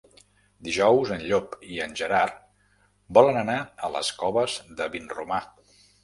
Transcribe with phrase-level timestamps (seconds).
[0.67, 2.39] Dijous en Llop i en Gerard
[3.17, 3.57] volen anar
[3.89, 5.39] a les Coves de Vinromà.